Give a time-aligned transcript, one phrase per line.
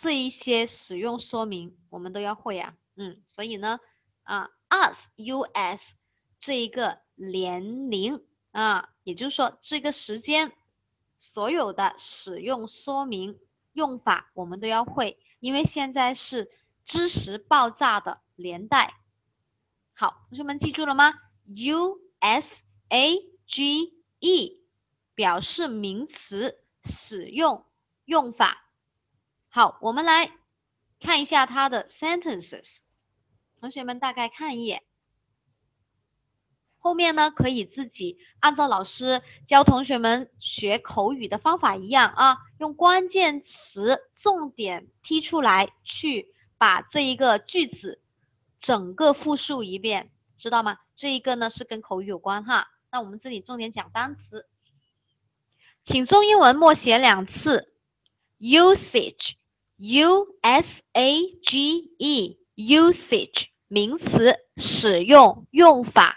[0.00, 3.80] 这一些使用说明我们都要会呀，嗯，所以呢，
[4.24, 5.08] 啊，us
[5.54, 5.94] us
[6.40, 10.52] 这一个年龄啊，也就是说这个时间，
[11.18, 13.38] 所有的使用说明
[13.72, 16.50] 用法我们都要会，因为现在是
[16.84, 18.94] 知识爆炸的年代。
[19.94, 21.14] 好，同学们记住了吗
[21.46, 24.58] ？U S A G E。
[25.14, 27.66] 表示名词使用
[28.04, 28.64] 用法。
[29.48, 30.30] 好，我们来
[31.00, 32.78] 看一下它的 sentences。
[33.60, 34.82] 同学们大概看一眼，
[36.78, 48.00] 后面呢可以自己按照老师教同学们学口语的方法一样啊，用关键词重点踢出来，去把这一个句子
[48.60, 50.78] 整个复述一遍，知道吗？
[50.96, 52.68] 这一个呢是跟口语有关哈。
[52.90, 54.48] 那我们这里重点讲单词。
[55.84, 57.72] 请中英文默写两次
[58.38, 66.16] ，usage，u s a g e Usage 名词，使用用法。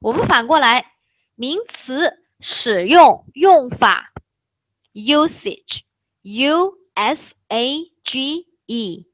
[0.00, 0.90] 我们反过来，
[1.34, 4.10] 名词，使用用法
[4.94, 9.06] ，usage，u s a g e。